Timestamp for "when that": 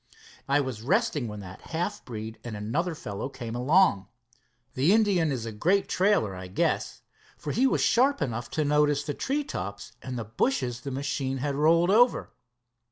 1.27-1.61